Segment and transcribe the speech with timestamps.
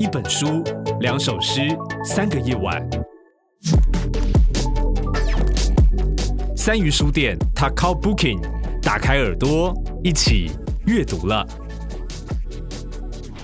[0.00, 0.64] 一本书，
[1.00, 1.60] 两首诗，
[2.04, 2.84] 三个夜晚。
[6.56, 8.40] 三鱼书店，Takao Booking，
[8.82, 9.72] 打开耳朵，
[10.02, 10.50] 一起
[10.86, 11.46] 阅读了。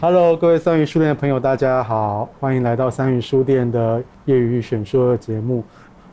[0.01, 5.63] Hello，各位三鱼书店的朋友，大家好，欢迎来到三鱼书店的业余选书的节目。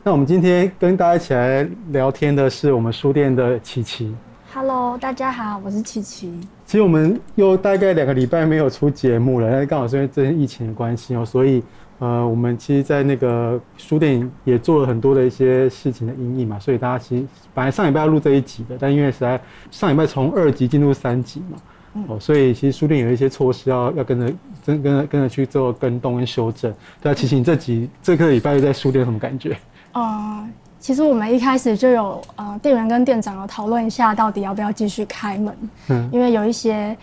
[0.04, 4.14] 那我们今天跟大家一起来聊天的是我们书店的琪琪。
[4.54, 6.40] Hello，大家好，我是琪琪。
[6.68, 11.62] 其实我们又大概两个礼拜没有出节目了，但是刚好是因为这些疫情的关系哦，所以
[11.98, 17.24] 呃，我们其实，在那个书店也做了很多的一些事情的因应嘛，所以大家其实
[17.54, 21.56] 本来上礼拜要录这一集的，但因为实在上礼拜从二级进入三级嘛，
[21.94, 24.26] 嗯、哦，所以其实书店有一些措施要要跟着
[24.66, 26.70] 跟跟着跟着去做跟动跟修正。
[27.00, 29.56] 对啊，琪琪，你这集这个礼拜又在书店什么感觉？
[29.92, 30.46] 啊、uh。
[30.80, 35.54] 其实我们一开始就有呃，店员跟店长有讨论一下，到底要不要继续开门。
[35.88, 36.96] 嗯，因为有一些，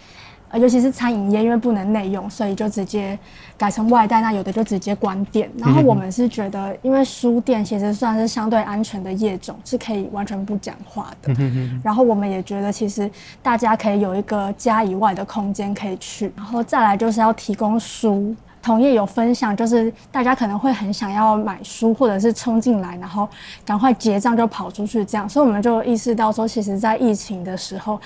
[0.49, 3.17] 呃，尤其是餐饮业，因为不能内用，所以就直接
[3.57, 4.21] 改成外带。
[4.21, 5.51] 那有的就直接关店。
[5.57, 11.33] 然后我们是觉得，因为书店其实算是相对安全的业种，是可以完全不讲话的。
[11.37, 11.79] 嗯。
[11.83, 13.11] 然后我们也觉得，其实
[13.43, 16.31] 大家可以有一个家以外的空间可以去。
[16.35, 18.33] 然后再来就是要提供书。
[18.65, 23.29] 同业有分享，就是大家可能会很想要买书，或者是冲进来，然后
[23.63, 28.01] 赶快结账就跑出去这样，所以我们就意识到说，其实，在疫情的时候，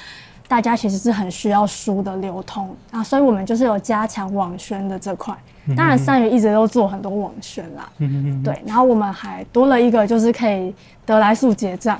[0.49, 5.33] 大家其实是很需要书的流通啊，所以我们就是有加强网宣的这块。
[5.77, 7.89] 当然，三鱼一直都做很多网宣啦，
[8.43, 11.97] 对，然后我们还多了一个，就是可以得来速结账。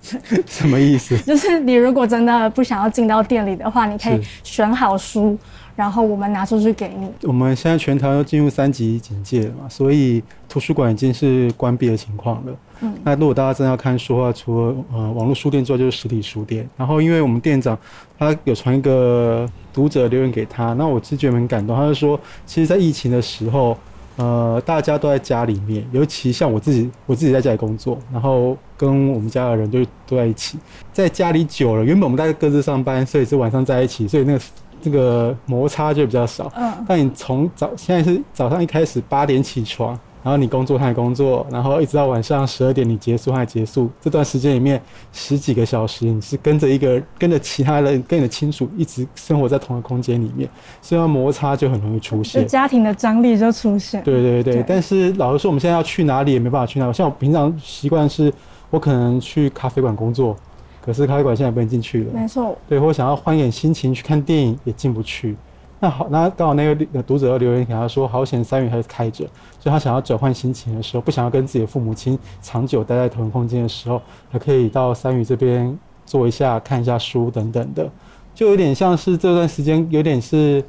[0.46, 1.18] 什么意思？
[1.26, 5.36] 就是你如果真的不想要进到店里的话，你可以选好书。
[5.78, 7.08] 然后我们拿出去给你。
[7.22, 12.52] 我们现在全台都进入三级警戒了嘛，所以图书馆已经是关闭的情况了。
[12.80, 16.68] 嗯，那如果大家真的要看书的话，除了呃网络书店之外，就是实体书店。
[16.76, 17.78] 然后因为我们店长
[18.18, 21.76] 他有传一个读者留言给他，那我其实觉得很感动。
[21.76, 23.78] 他就说，其实，在疫情的时候，
[24.16, 30.58] 呃，大家都在家里面，尤其像我自己，我自己在家里工作，然后跟我们家的人就都在一起，
[30.92, 34.40] 在家里久了，原本我们大家各自上班，所以是晚上在一起，所以那个。
[34.80, 36.50] 这个摩擦就比较少。
[36.56, 36.72] 嗯。
[36.86, 44.80] 但你从早现在是早上一开始八点起床，然后你工作他也工作，然后一直到晚上十二点你结束他也结束，这段时间里面
[45.12, 50.48] 十几个小时，你是跟着一个跟着其他人跟你的亲属一直生活在同一个空间里面，
[50.82, 52.46] 所以摩擦就很容易出现。
[52.46, 54.02] 家庭的张力就出现。
[54.02, 54.54] 对对对。
[54.54, 54.64] 对。
[54.66, 56.92] 但是老实说，我们现在要去哪里也没办法去哪裡。
[56.92, 58.32] 像我平常习惯是，
[58.70, 60.36] 我可能去咖啡馆工作。
[60.80, 62.56] 可是咖啡馆现在不能进去了，没错。
[62.68, 65.36] 对，或想要换一点心情去看电影也进不去。
[65.80, 69.24] 那好，那刚好那个读者要留言给他说，好险三鱼还是开着，
[69.60, 77.88] 所以他想要转换心情的时候，不想要跟自己的父母亲长久待在同一空间的时候，还可以到三鱼这边坐一下，看一下书等等的，
[78.34, 80.64] 就有点像是这段时间有点是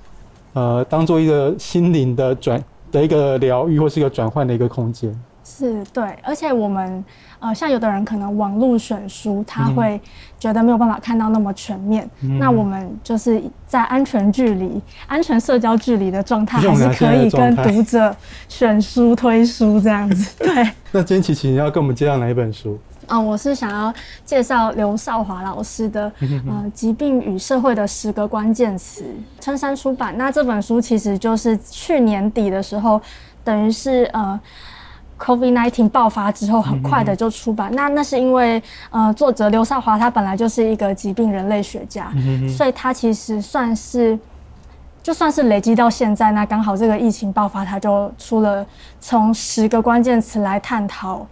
[0.54, 5.12] 呃，当做一个心灵的转的一个疗愈，或是一个转换的一个空间。
[5.50, 7.04] 是对，而且我们
[7.40, 10.00] 呃，像有的人可能网络选书，他会
[10.40, 12.08] 觉得没有办法看到那么全面。
[12.22, 18.16] 嗯、那我们就是在安全距离、安全社交距离的状态，还是可以跟读者
[18.48, 20.38] 选书、推书这样子。
[20.38, 20.70] 对。
[20.92, 22.78] 那今天琪琪你要跟我们介绍哪一本书？
[23.08, 23.92] 嗯、呃，我是想要
[24.24, 26.12] 介绍刘少华老师的
[26.48, 29.04] 《呃疾病与社会的十个关键词》，
[29.44, 30.16] 春山出版。
[30.16, 33.02] 那这本书其实就是去年底的时候，
[33.44, 34.40] 等于是呃。
[35.20, 37.70] COVID-19 爆发之后，很快的就出版。
[37.74, 44.18] 嗯、那那是因为，呃，作者刘少华他本来就是一个疾病人类学家，嗯、所以他其实算是，
[45.04, 48.66] 就算是累积到现在，那刚好这个疫情爆发，他就出了
[49.02, 51.28] 从十个关键词来探讨，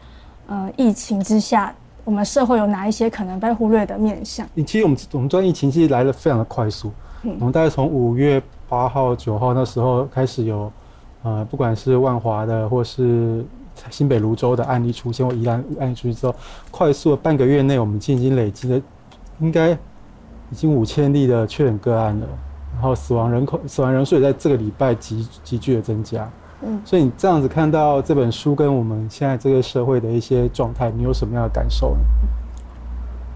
[0.47, 1.73] 呃，疫情之下
[2.03, 4.45] 我们社会有哪一些可能被忽略的面向。
[4.65, 6.91] 其实我们我们这疫情其实来的非常的快速，
[7.23, 10.69] 嗯、我们大概从五月八号、九号那时候开始有，
[11.23, 13.45] 呃，不管是万华的或是。
[13.89, 16.35] 新北泸州的案例出现，或宜兰案例出现之后，
[16.71, 18.81] 快速的半个月内，我们已经累积了
[19.39, 22.27] 应该已经五千例的确诊个案了，
[22.73, 26.29] 然后死亡人口、 死亡人数也在这个礼拜急急剧的增加。
[26.61, 31.99] 嗯，所以你这样子看到这本书跟我们现在这个社会的一些状态，你有什么样的感受呢？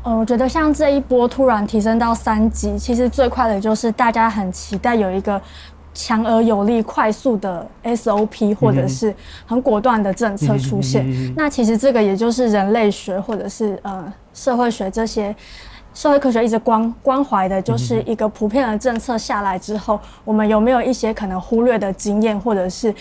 [0.03, 5.39] 呃，我觉得像这一波突然提升到三级，其实最快的就是大家很期待有一个。
[5.93, 9.13] 强而有力、快速的 SOP，或者是
[9.45, 11.03] 很果断的政策出现。
[11.05, 15.35] 嗯、那其实这个也就是人类学或者是呃社会学这些
[15.93, 22.95] 社会科学一直关关怀的，就是一个普遍的政策下来之后，我们有没有一些可能忽略的经验，或者是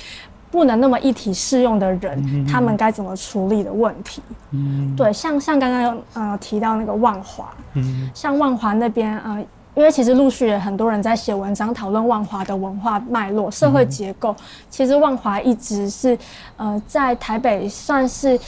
[0.51, 4.21] 不能那么一体适用的人，嗯、他们该怎么处理的问题？
[4.51, 9.45] 嗯，对，像像刚刚呃提到那个万华，嗯，像万华那边呃。
[9.81, 14.37] 因因为其实陆续也很多人在写文章讨论万华的文化脉络、社会结构。
[14.69, 16.17] 其实万华一直是
[16.59, 18.39] 呃在台北算是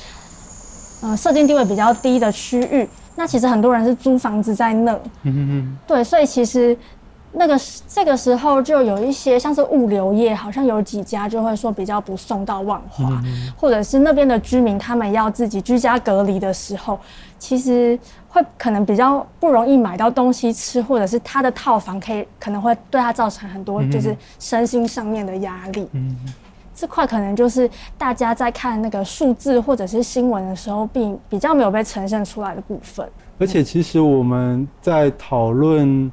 [1.00, 2.86] 呃社经地位比较低的区域。
[3.16, 4.92] 那其实很多人是租房子在那。
[5.22, 5.76] 嗯哼哼。
[5.86, 6.76] 对，所以其实。
[7.34, 7.58] 那个
[7.88, 17.00] 这个时候就有一些像是物流业，好像有几家就会说比较不送到万华，嗯、或者是那边的居民他们要自己居家隔离的时候，
[17.38, 17.98] 其实
[18.28, 25.88] 会可能比较不容易买到东西吃，或者是他的套房可以可能会对他造成很多就是身心上面的压力。
[25.92, 26.14] 嗯，
[26.74, 33.08] 这块可能就是大家在看那个数字或者是新闻的时候，并比较没有被呈现出来的部分。
[33.38, 36.12] 而且其实我们在讨论。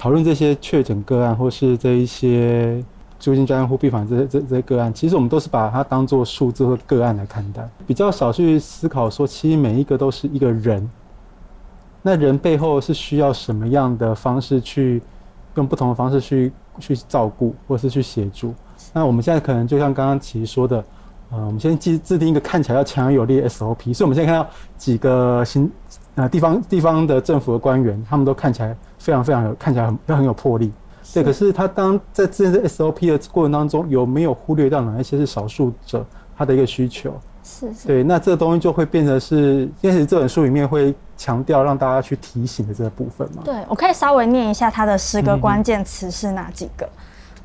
[0.00, 2.82] 讨论这些确诊个案，或是这一些
[3.18, 10.90] 租金专案或病房这些这这些个案，其实我们都是把它当做数字或个案来看待，比较少去思考说，其实每一个都是一个人。
[12.00, 15.02] 那人背后是需要什么样的方式去
[15.56, 18.54] 用不同的方式去去照顾，或是去协助？
[18.94, 20.82] 那我们现在可能就像刚刚其实说的，
[21.30, 24.48] 呃，我们先制制定一个看起来要强有力 SOP，所以我们现在看到
[24.78, 25.70] 几个新
[26.14, 28.74] 呃地方地方的政府的官员，他们都看起来。
[29.00, 30.70] 非常非常有，看起来很都很有魄力，
[31.14, 31.24] 对。
[31.24, 36.04] 可是他当在制定这 SOP 的过程当中，有没有忽略到哪一些是少数者
[36.36, 37.12] 他的一个需求？
[37.42, 37.88] 是是。
[37.88, 43.42] 对，那这个东西就会变成是，因为这本书里面会强调让大家去提醒的这个部分嘛。
[43.42, 46.86] 对，我可以稍微念一下他的十个关键词是哪几个？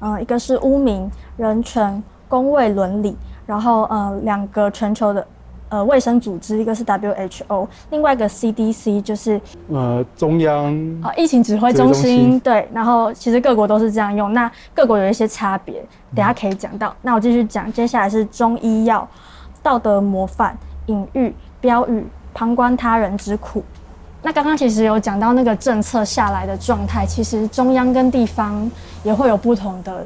[0.02, 3.16] 嗯，呃，一个是污名、人权、公卫伦理，
[3.46, 5.25] 然后呃，两个全球的。
[5.75, 15.86] 呃，卫生组织一个是 WHO，另外一个 CDC 就是呃中央啊、呃、疫情指挥中心对，然后其实各国都是这样用，那各国有一些差别，
[16.16, 16.88] 等下可以讲到。
[16.92, 19.06] 嗯、那我继续讲，接下来是中医药、
[19.62, 23.62] 道德模范、隐喻、标语、旁观他人之苦。
[24.25, 28.68] 那刚刚其实有讲到那个政策下来的状态，其实中央跟地方
[29.04, 30.04] 也会有不同的。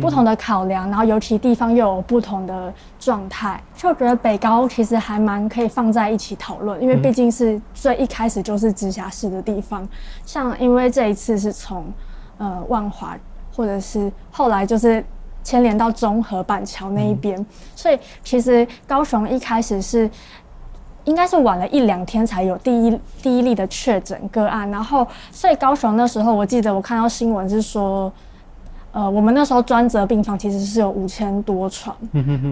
[0.00, 9.86] 不同的考量，然后尤其地方又有不同的状态，就我觉得北高其实还蛮可以放在一起讨论，因为毕竟是最一开始就是直辖市的地方。
[10.24, 11.84] 像因为这一次是从
[12.38, 13.18] 呃万华，
[13.52, 15.04] 或者是后来就是
[15.42, 17.44] 牵连到中和板桥那一边，
[17.74, 20.08] 所以其实高雄一开始是
[21.08, 28.12] 应该是晚了一两天才有第一第一例的确诊个案，然后所以高雄那时候我记得我看到新闻是说。
[28.90, 31.94] 呃，我们那时候专责病房其实是有五千多床，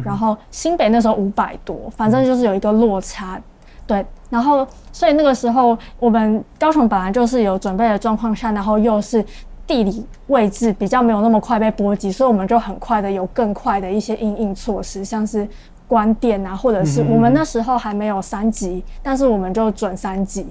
[0.04, 3.40] 然后新北那时候五百多，反正就是有一个落差，
[3.86, 4.04] 对。
[4.28, 9.24] 然后所以那个时候我们高雄本来就是有准备的状况下，然后又是
[9.66, 15.48] 地理位置比较没有那么快被波及，所以我们就很快的有更快的一些应应措施，像是
[15.88, 20.46] 关店啊，或者是我们那时候还没有三级，但是我们就准三级。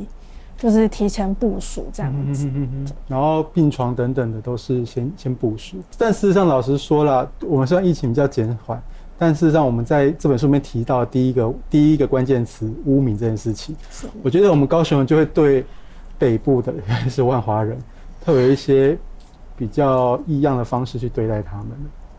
[0.58, 5.76] 就是提前部署这样子，嗯然后病床等等的都是先先部署。
[5.98, 8.82] 但事实上，老实说了，我们虽然疫情比较减缓，
[9.18, 13.76] 但事实上我们在这本书里面提到第一个第一个关键词“污名”这件事情，
[14.24, 15.66] 我觉得我们高雄人就会对
[16.18, 16.74] 北部的
[17.10, 17.78] 是万华人，
[18.24, 18.98] 特别有一些
[19.58, 21.68] 比较异样的方式去对待他们。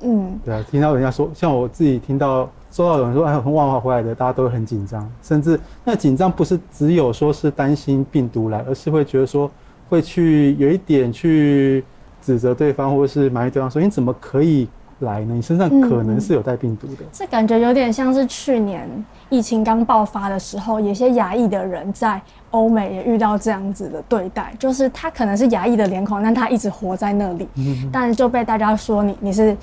[0.01, 2.49] 嗯，对啊，听到人家说，像我自己听到。
[2.69, 9.51] 收到有人说，哎，从万华回来的，大家都很紧张，甚至那紧张不是只有说是担心病毒来，而是会觉得说
[9.89, 11.83] 会去有一点去
[12.21, 15.33] 指责对方，或者是埋怨对方说，你怎么可以来呢？
[15.33, 17.05] 你身上可能是有带病毒的。
[17.13, 18.87] 这、嗯、感觉有点像是去年
[19.31, 29.57] 疫情刚爆发的时候，有些亚裔的人在欧美也遇到这样子的对待，就是他可能是亚裔的脸孔，但他一直活在那里，嗯、但就被大家说你你是。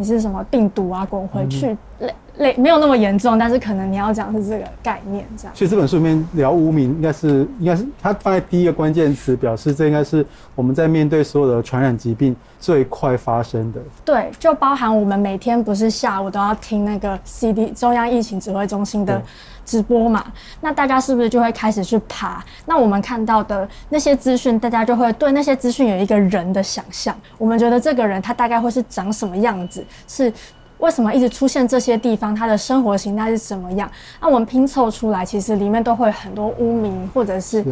[0.00, 1.04] 你是什么病毒啊？
[1.04, 5.54] 滚回去，类类没有那么严重，但是可能你要讲的是这个概念这样。
[5.54, 13.80] 所以这本书里面聊无名，应该是应该是它放在第一个关键词，表示这应该是我们在面对所有的传染疾病最快发生的。
[14.04, 19.22] 对，就包含我们每天不是下午都要听那个 CD 中央疫情指挥中心的。
[19.62, 20.24] 直播嘛，
[20.60, 22.44] 那大家是不是就会开始去爬？
[22.66, 27.16] 那我们看到的那些资讯，大家就会对那些资讯有一个人的想象。
[27.38, 29.84] 我们觉得这个人他大概会是长什么样子？
[30.08, 30.32] 是
[30.80, 32.34] 为什么一直出现这些地方？
[32.34, 33.90] 他的生活形态是怎么样？
[34.20, 37.64] 那我们拼凑出来，其实里面都会很多污名或者是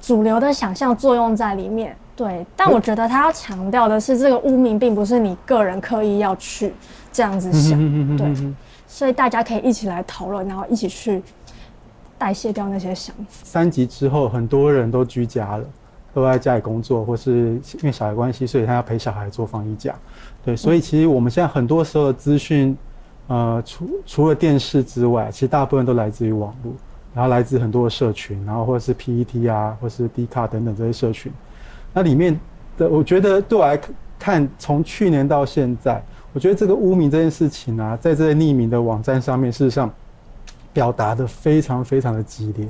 [0.00, 1.96] 主流的想象作用在里面。
[2.16, 6.72] 对，但我觉得他要强调的是，这个污名并不是你个人刻意要去
[7.12, 8.16] 这样子想。
[8.16, 8.54] 对。
[8.88, 11.22] 所以大家可以一起来讨论，然后一起去
[12.16, 13.44] 代谢掉那些想法。
[13.44, 15.64] 三级之后，很多人都居家了，
[16.14, 19.94] 都在家里工作，或是因为小孩关系，所以他要陪小孩做防疫假。
[20.46, 22.78] 对，所以其实我们现在很多时候的资讯，
[23.26, 26.72] 呃，除除了电视之外，其实大部分都来自于网络，
[27.12, 31.32] 然后来自很多的社群，然后或者是 PET 啊，或是 D 卡等等这些社群。
[31.92, 32.38] 那里面
[32.78, 33.76] 的，我觉得对我来
[34.20, 36.00] 看，从去年到现在，
[36.32, 39.92] 我觉得这个污名这件事情啊，在这些匿名的网站上面，事实上
[40.72, 42.68] 表达的非常非常的激烈，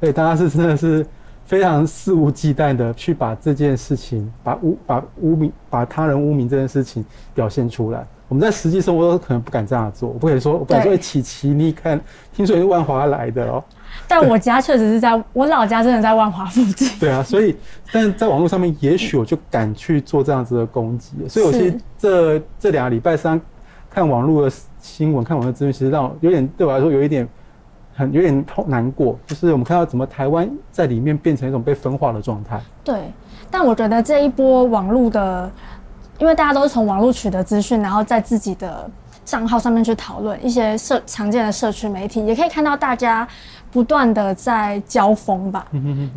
[0.00, 1.06] 所以大家是真的是
[1.52, 7.04] 非常肆无忌惮的去把这件事情，把污把污名把他人污名这件事情
[7.34, 8.02] 表现出来。
[8.26, 12.00] 我们在实际生活中可能不敢这样做，我不可以说，我不敢说琪琪，你看，
[12.32, 13.62] 听说你是万华来的哦。
[14.08, 16.88] 但我家确实是在我老家，真的在万华附近。
[16.98, 17.54] 对啊，所以，
[17.92, 21.12] 但在网络上面，也许我就敢去做这样子的攻击。
[21.28, 23.38] 所以，我其实这这两个礼拜三
[23.90, 27.28] 看网络的新闻，看网络资讯，其实让我有点对我来说有一点
[27.94, 29.18] 很有点痛难过。
[29.26, 32.60] 就是我们看到怎么台湾在里面变成一种被分化的状态。
[32.84, 33.10] 对，
[33.50, 35.50] 但我觉得这一波网络的，
[36.18, 38.90] 因为大家都是从网络取得资讯，然后在自己的
[39.24, 43.26] 账号上面去讨论一些社常见的社区媒体，也可以看到大家。
[43.72, 45.66] 不断的在交锋吧，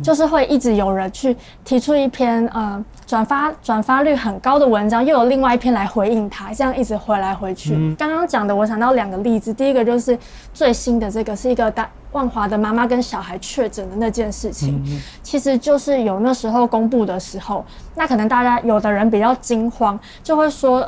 [0.02, 1.34] 就是会一直有人去
[1.64, 7.94] 提出一篇呃转发转发率很高的文章，又有另外一篇来回应他，这样一直回来回去。
[7.94, 10.16] 刚刚讲的，我想到两个例子，第一个就是
[10.52, 14.84] 最新的这个是一个大万华的妈妈跟小孩确诊的那件事情，
[15.22, 20.86] 其实就是有那时候公布的时候，那可能大家有的人比较惊慌，就会说。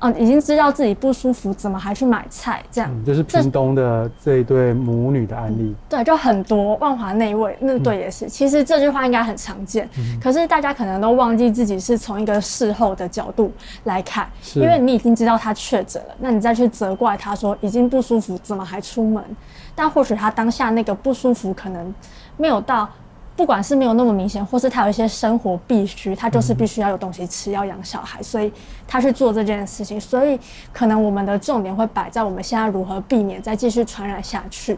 [0.00, 2.62] 嗯，已经知道自己不舒服，怎么还去买菜？
[2.70, 5.74] 这样，嗯、就是屏东的这一对母女的案例。
[5.88, 8.24] 对，就很多万华那一位那对也是。
[8.24, 13.52] 嗯、其实这句话应该很常见，嗯、可是大家可能都忘记自己是从一个事后的角度
[13.84, 19.22] 来看，因为你已经知道他确诊了，那你再去责怪他说已经不舒服，怎么还出门？
[19.74, 21.94] 但或许他当下那个不舒服可能
[22.36, 22.88] 没有到。
[23.40, 28.52] 不管是没有那么明显，或是他有一些生活必须，他就是必须要有东西吃，要养小孩，所以
[28.86, 29.98] 他去做这件事情。
[29.98, 30.38] 所以
[30.74, 34.76] 可能我们的重点会摆在我们现在如何避免再继续传染下去。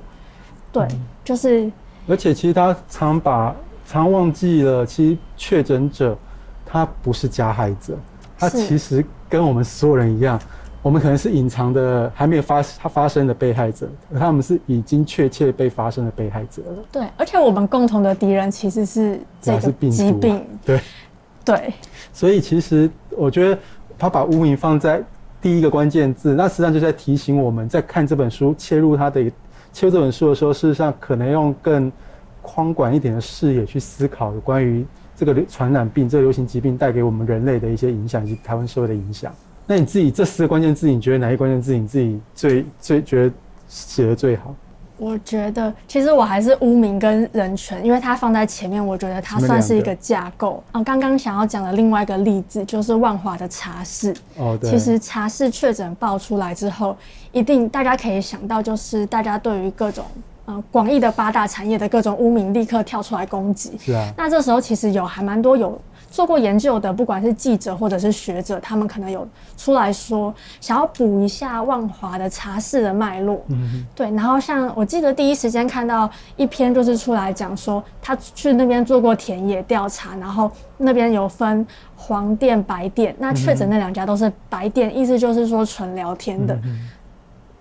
[0.71, 0.87] 对，
[1.25, 1.69] 就是。
[2.07, 3.53] 而且其实他常把
[3.85, 6.17] 常忘记了，其实确诊者
[6.65, 7.99] 他不是加害者，
[8.39, 10.41] 他其实跟我们所有人一样。
[10.83, 16.85] 我们可能是隐藏的，还没有发他发生的被害者，而他们是已经确切被发生的被害者了。
[16.91, 20.45] 对，而且我们共同的敌人其实是这个疾病。
[20.67, 20.81] 对，
[21.45, 21.73] 对。
[22.13, 23.57] 所以其实我觉得
[23.97, 25.01] 他把污名放在
[25.41, 29.23] 第一个关键字，那实际上就在提醒我们在看这本书切入他的
[29.73, 31.91] 切入这本书的时候，事实上可能用更
[32.43, 34.85] 宽广一点的视野去思考有关于
[35.15, 39.33] 这个传染病、这个流行疾病带给我们人类的一些影响以及台湾社会的影响。
[39.67, 43.35] 那你自己这四个关键字，你觉得哪一关键字你自己最最觉得
[43.69, 44.55] 写的最好？
[44.99, 50.63] 我觉得其实我还是污名跟人权，因为它放在前面，我觉得它算是一个架构。
[50.73, 54.15] 嗯，刚刚想要讲的另外一个例子就是万华的茶室。
[54.37, 54.71] 哦，对。
[54.71, 56.97] 其实茶室确诊爆出来之后，
[57.33, 60.05] 一定大家可以想到，就是大家对于各种
[60.45, 63.73] 呃广义的八大产业的各种污名，立刻跳出来攻击。
[63.81, 64.13] 是啊。
[64.17, 65.81] 那这时候其实有还蛮多有。
[66.13, 69.27] 做过研究的，不管是记者或者是学者，他们可能有
[69.57, 73.43] 出来说，想要补一下万华的茶室的脉络。
[73.49, 74.11] 嗯，对。
[74.11, 81.67] 然后像我记得第一时间看到一篇，就是出来讲说，他去那边做过田野调查，然后那边有分
[81.97, 86.55] 黄店、白店，那确诊那两家都是白店，嗯、意思就是说纯聊天的。
[86.63, 86.91] 嗯、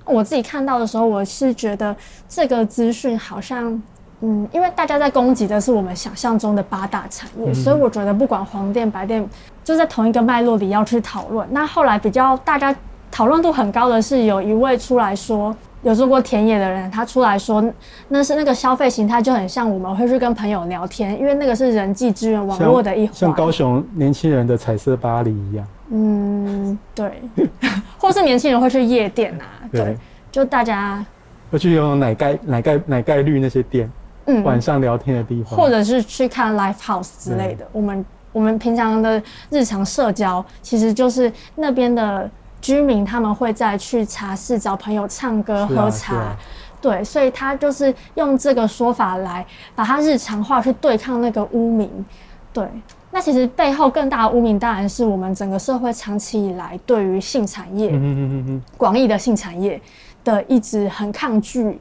[0.04, 1.96] 我自己看到的时候，我是觉得
[2.28, 3.82] 这个资讯好像。
[4.22, 9.28] 嗯，因为大家在攻击的是我们想象中的八大产业，嗯、所以我觉得不管黄店白店，
[9.64, 11.48] 就在同一个脉络里要去讨论。
[11.52, 12.76] 那后来比较大家
[13.10, 17.64] 讨论度很高的是，有一位出来说有做过田野的人，他出来说
[18.10, 25.66] 那是那个消费形态就很像我们会去跟朋友聊天，因为那个是人际资源网络的一环，像高雄年轻人的彩色巴黎一样。
[25.90, 27.24] 嗯，对，
[27.98, 29.98] 或是年轻人会去夜店啊，对，对
[30.32, 31.04] 就大家
[31.50, 33.92] 会去用奶盖奶盖奶盖绿那些店。
[34.26, 37.68] 嗯，晚上聊天的地方，或者是去看 live house 之类的。
[37.72, 42.30] 我们我们平常的日常社交，其实就是那边的
[42.62, 46.36] 居民他们会再去茶室找朋友唱歌喝茶，
[46.80, 51.90] 对，所以他就是用这个说法来把它日常化，去对抗那个污名。
[52.54, 52.68] 对，
[53.12, 59.82] 那其实背后更大的污名，当然是我们整个社会长期以来对于性产业，嗯嗯嗯嗯，广义的性产业
[60.24, 61.80] 的一直很抗拒。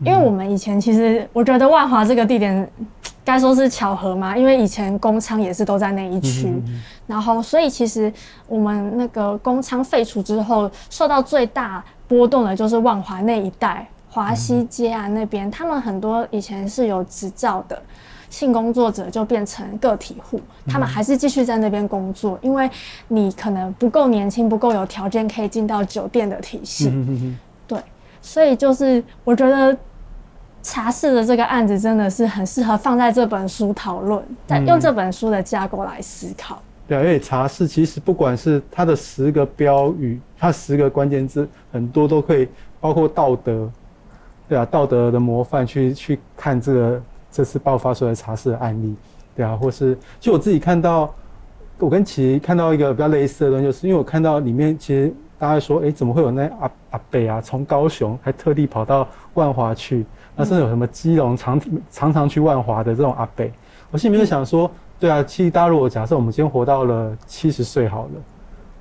[0.00, 2.68] 因为我们以前其实，我觉得万华这个地点，
[3.24, 8.12] 该说是巧合嘛，因为以前公娼也是都在那一区，嗯、哼哼然后所以其实
[8.48, 17.80] 我们那个公娼废除之后，受到最大波动的就是万华那一带，华西街啊那边，嗯、他们很多以前是有执照的
[18.28, 22.68] 性工作者就变成个体户，他们还是继续在那边工作，因为
[23.08, 26.90] 你可能不够年轻，不够有条件可以进到酒店的体系。
[26.92, 27.38] 嗯
[28.26, 29.76] 所以就是，我觉得
[30.62, 36.56] 茶室的这个案子真的是很适合放在这本书讨论，在用这本书的架构来思考。
[36.56, 42.48] 嗯、对，因为茶室其实不管是它的十个标语，它十个关键字，很多都可以
[42.80, 43.70] 包括道德，
[44.48, 48.96] 对啊，道德的模范去去看这个这次爆发出来茶室的案例，
[49.36, 51.14] 对啊，或是就我自己看到，
[51.78, 55.14] 我跟琦看到一个比较类似的东西，就是因为我看到里面其实。
[55.38, 57.40] 大家说，哎，怎么会有那阿阿北啊？
[57.40, 61.60] 从高雄还特地跑到万华去，那甚至有什么基隆常
[61.90, 63.52] 常常去万华的这种阿北？
[63.90, 68.10] 我心里面就想说，对啊，其实大家如果假设我们今天活到了七十岁好了，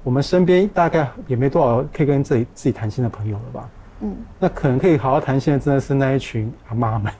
[0.04, 3.70] 我们身边大概也没多少可以跟自己自己谈心的朋友了吧？
[4.02, 7.12] 嗯，那可能可以好好谈心的，真的是那一群阿妈们。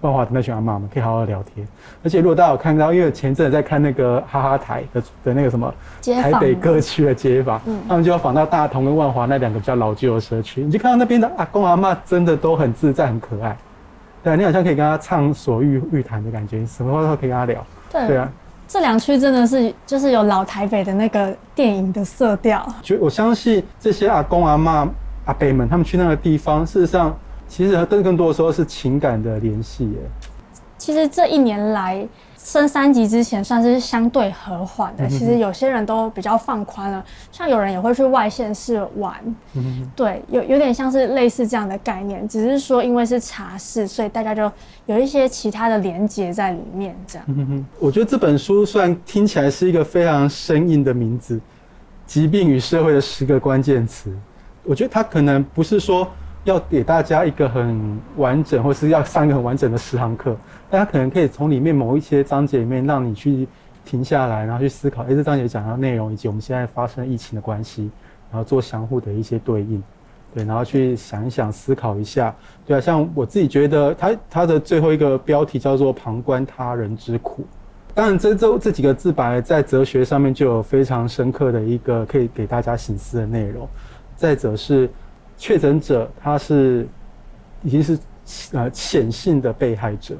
[0.00, 1.66] 万华的那群阿妈们可以好好聊天，
[2.04, 5.74] 而且如果大家有看到，因为前阵子在看那个哈哈台的的那个什么
[6.22, 13.56] 台北各区的街访，嗯，他们就要访到大同跟万华那两个比较老旧的社区，你就看到那边的阿公阿妈真的都很自在很可爱，
[14.22, 18.30] 对，你好像可以跟他畅所欲欲谈的感觉，什么话都可以跟他聊，对，对啊，
[18.68, 24.88] 这两区真的是就是有老台北的那个电影的色调，就我相信这些阿公阿妈
[25.24, 27.12] 阿伯们，他们去那个地方，事实上。
[27.48, 29.98] 其实更更多的时候是情感的联系耶。
[30.76, 35.08] 其实这一年来升三级之前算是相对和缓的。
[35.08, 39.12] 其实有些人都比较放宽了，像有人也会去外县市玩。
[39.54, 44.50] 嗯对，有有点像是类似这样的概念，只是说因为是茶室，所以大家就
[44.86, 46.96] 有一些其他的连结在里面。
[47.08, 47.66] 这样。
[47.80, 51.36] 我觉得这本书虽然听起来是一个非常生硬的名字，
[52.06, 54.10] 《疾病与社会的十个关键词》，
[54.62, 56.08] 我觉得它可能不是说。
[56.48, 60.34] 要给大家一个很完整，或是要上一个很完整的十堂课，
[60.70, 63.46] 大家可能可以从里面某一些章节里面，让你去
[63.84, 67.90] 停下来，然后去思考，哎，这章节讲到内容，以及我们现在发生疫情的关系，
[68.30, 69.82] 然后做相互的一些对应，
[70.34, 72.34] 对，然后去想一想，思考一下，
[72.66, 77.44] 对啊，像我自己觉得，他他的最后一个标题叫做“旁观他人之苦”，
[77.94, 83.68] 当然这这这几个字白在哲学上面就有非常深刻的一个可以给大家醒思的内容，
[84.16, 84.88] 再者是。
[85.38, 86.86] 确诊者他是
[87.62, 87.98] 已经是
[88.52, 90.14] 呃显性的被害者，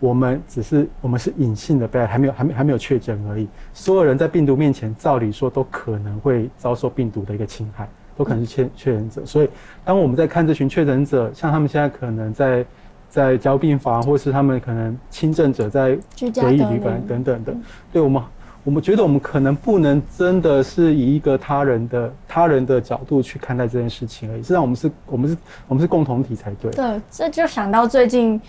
[0.00, 3.46] 我们只是我们是隐性的被害，还没有还没还没有确诊而已。
[3.74, 9.24] 所有人在病毒面前，照理说都可能会遭受病毒的一个侵害，都可能是确确诊者。
[9.24, 9.48] 所以，
[9.84, 12.64] 当我们在看这群确诊者，像他们现在可能在
[13.08, 15.96] 在交病房，或是他们可能轻症者在
[16.34, 17.54] 隔离旅馆等等的，
[17.92, 18.22] 对我们。
[18.64, 26.70] 我们觉得我们可能不能真的是以一个他人的他人的角度去看待这件事情而已，实际上我们是我们是我们是共同体才对。
[26.70, 28.40] 对，这就想到最近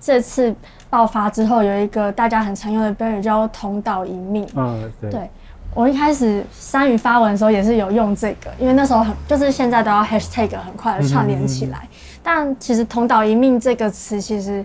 [0.00, 0.54] 这次
[0.88, 4.48] 爆发之后，有一个大家很常用的标语叫“同岛一命”。
[4.56, 5.10] 嗯，对。
[5.10, 5.30] 对，
[5.74, 11.78] 我一开始三语发文的时候也是有用这个，因为那时候很就是现在都要 hashtag 很快的串联起来。
[11.78, 14.64] 嗯嗯嗯，但其实“同岛一命”这个词，其实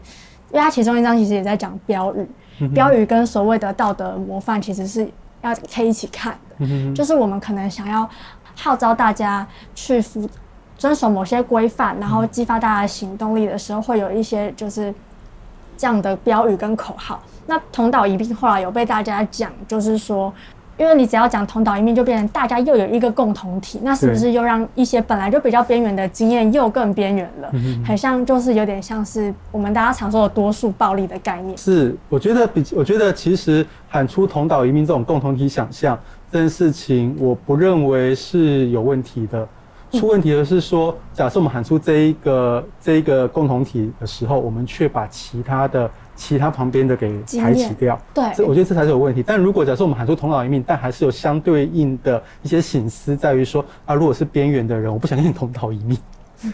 [0.54, 2.26] 因为它其中一章其实也在讲标语。
[2.74, 5.10] 标语跟所谓的道德模范其实是
[5.42, 8.08] 要可以一起看的，就是我们可能想要
[8.56, 10.30] 号召大家去服
[10.78, 14.94] 遵守某些规范，然后激发大家的行动力的时候，会有一些就是
[15.76, 17.22] 这样的标语跟口号。
[17.48, 20.32] 那同岛一并后来有被大家讲，就是说。
[20.77, 27.51] 因为你只要讲同岛一命，就变成大家又有一个共同体，那是不是又让一些本来就比较边缘的经验又更边缘了？
[27.86, 31.55] 很像，就是有点像是我们大家常说的多数暴力的概念。
[31.57, 35.97] 是，我觉得比我觉得其实喊出同岛一命这种共同体想象
[36.31, 39.47] 这件事情，我不认为是有问题的。
[39.91, 45.89] 出问题的是说，假设我们喊出这一个这一个共同体的时候，我们却把其他的。
[46.15, 49.23] 其他旁边的给排挤掉，对，这我觉得这才是有问题。
[49.26, 55.97] 但如果假设我们喊出同岛一命，但还是有相对应的一些醒思，在于说啊，如果是边缘的人，我不想跟你同岛一命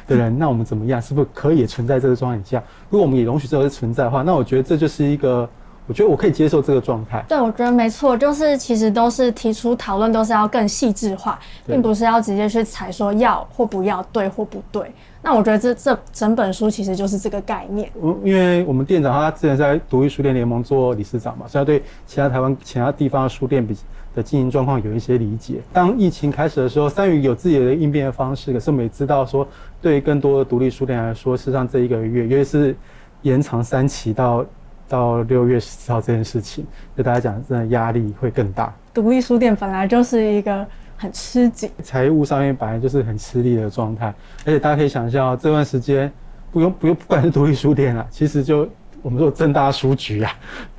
[0.08, 1.02] 的人，那我们怎么样？
[1.02, 2.64] 是不是可以也存在这个状态下？
[2.90, 5.50] 如果我们也容许这个存在的话，那我觉得这就是一个。
[5.90, 7.26] 我觉得我可以接受这个状态。
[7.28, 14.94] 对，我觉得没错，就是其实都是提出讨论，都是要更细致化，并不是要直接去踩说要或不要，对或不对。
[15.24, 17.90] 那我觉得这这整本书其实就是这个概念。
[18.04, 23.76] 嗯，因为我们店长他之前在独立书店联盟做理事长嘛，所以他对其他台湾其他地方的书店比
[24.14, 25.56] 的经营状况有一些理解。
[25.74, 29.46] 当疫情开始的时候，三宇有自己的应变的方式，可是我们也知道说，
[29.82, 32.76] 对于更多的独立书店来说，事实上这一个月，尤其是
[33.24, 34.46] 延长三期到。
[34.90, 38.74] 到六月十四号这件事情，对大家讲，真的压力会更大。
[38.94, 40.66] 独立书店本来就是一个
[40.98, 44.08] 很吃紧，财务上面本来就是很吃力的状态，
[44.46, 46.12] 而且大家可以想象，这段时间
[46.52, 48.68] 不用不用，不管是独立书店啊，其实就
[49.02, 50.32] 我们说正大书局啊，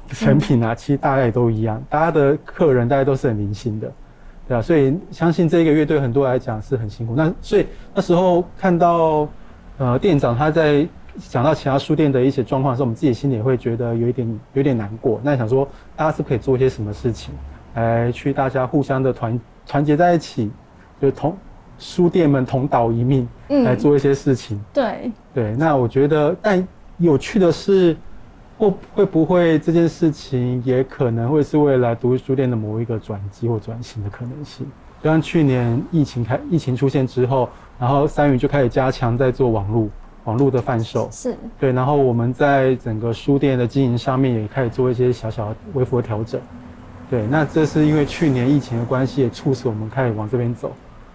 [0.09, 3.92] 成品啊，其实大概都一样，大家的客人大概都是很零星的，
[4.49, 7.14] 对啊，所以相信这一个月对很多来讲是很辛苦。
[7.16, 9.29] 那所以那时候看到。
[9.83, 10.87] 呃，店长他在
[11.18, 15.20] 想到其他书店的一些状况的时候，我们自己心里也会觉得有一点有点难过。
[15.23, 17.35] 那想说，大家是可以做一些什么事情，
[17.75, 20.51] 来去大家互相的团团结在一起，
[21.01, 21.37] 就同
[21.79, 24.57] 书店们同岛一命，来做一些事情。
[24.57, 26.66] 嗯、对对，那我觉得，但
[26.99, 27.96] 有趣的是，
[28.59, 34.66] 会会不会这件事情也可能会是未来独立书店的某一个转机或转型的可能性？
[35.03, 39.88] 就像去年疫情开疫情出现之后，然后三宇就开始加强在做网络
[40.25, 41.35] 网络的贩售，是。
[41.59, 46.41] 对，然后我们在整个书店的经营上面也开始做一些小小微幅的调整，
[47.09, 50.73] 对，那这是因为去年疫情的关系，也促使我们开始往这边走，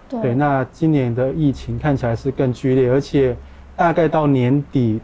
[0.08, 3.36] 对，对，那今年的疫情看起来是更剧烈，而且
[3.76, 5.00] 大概到年底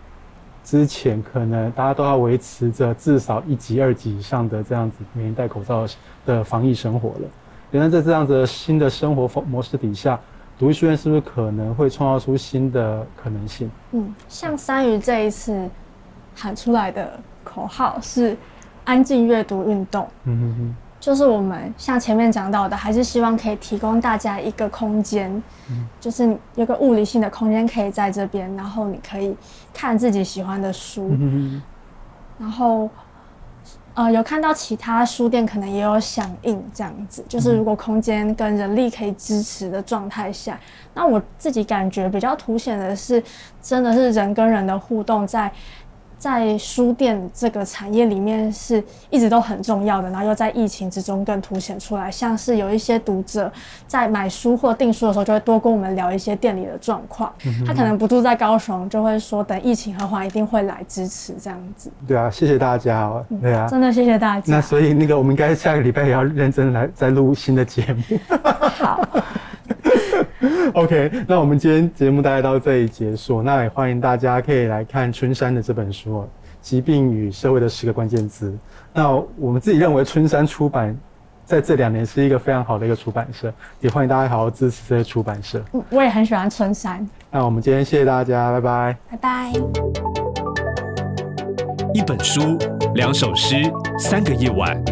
[0.64, 5.86] 之前，可能大家都要维持着至少一级、二级以上的这样子每天戴口罩
[6.26, 7.28] 的防疫生活了。
[7.70, 10.20] 原来在这样子的新的生活模式底下，
[10.62, 13.68] 独立书院是不是可能会创造出新的可能性？
[13.90, 15.68] 嗯，像三鱼这一次
[16.36, 18.36] 喊出来的口号是
[18.86, 20.06] “安静阅读运动”。
[20.22, 25.32] 嗯哼哼，就是我们像前面讲到的，还是希望可以提供大家一个空间，
[25.68, 29.34] 嗯，就是有个物理性的空间可以在这边，然后你可以
[29.74, 31.62] 看自己喜欢的书，嗯哼哼，
[32.38, 32.88] 然后。
[33.94, 40.58] 呃，有看到其他书店可能也有响应这样子，就是如果空间跟人力可以支持的状态下，
[40.94, 43.22] 那我自己感觉比较凸显的是，
[43.60, 45.52] 真的是人跟人的互动在。
[46.22, 48.80] 在书店这个产业里面是
[49.10, 52.08] 一直都很重要的，然后又在疫情之中更凸显出来。
[52.08, 53.50] 像是有一些读者
[53.88, 57.32] 在买书或订书的时候，就会多跟我们聊一些店里的状况。
[57.66, 61.90] 他可能不住在高雄，就会说等疫情和缓一定会来支持这样子。
[62.06, 63.26] 对啊，谢谢大家哦。
[63.40, 64.44] 对啊，真的谢谢大家。
[64.46, 68.16] 那所以那个我们应该下个礼拜也要认真来再录新的节目。
[68.76, 69.00] 好。
[70.74, 73.42] OK，那我们今天节目大概到这里结束。
[73.42, 76.20] 那也欢迎大家可以来看春山的这本书
[76.60, 78.50] 《疾病与社会的十个关键字》。
[78.92, 80.96] 那我们自己认为春山出版
[81.44, 85.62] 在这两年是一个非常好的一个出版社，也欢迎大家好好支持这些出版社。
[85.72, 87.06] 嗯，我也很喜欢春山。
[87.30, 89.52] 那我们今天谢谢大家，拜拜，拜拜。
[91.92, 92.56] 一本书，
[92.94, 93.56] 两首诗，
[93.98, 94.82] 三个夜晚。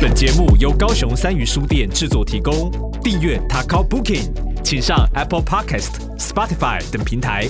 [0.00, 2.70] 本节目由高雄三余书店制作提供。
[3.02, 4.30] 订阅 Taco Booking，
[4.62, 7.48] 请上 Apple Podcast、Spotify 等平台。